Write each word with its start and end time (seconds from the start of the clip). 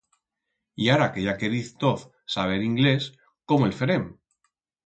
Y 0.85 0.89
ara 0.95 1.07
que 1.13 1.25
ya 1.27 1.35
queriz 1.41 1.69
toz 1.81 2.01
saber 2.33 2.61
inglés, 2.69 3.03
cómo 3.49 3.67
el 3.69 3.77
ferem? 3.81 4.05